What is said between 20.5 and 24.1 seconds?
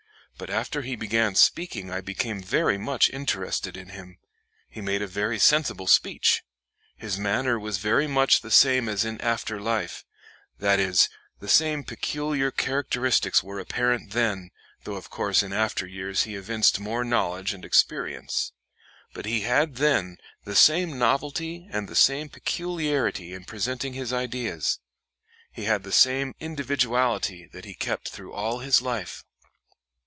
same novelty and the same peculiarity in presenting